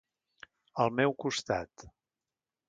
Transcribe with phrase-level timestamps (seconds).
[0.85, 1.87] Al meu costat.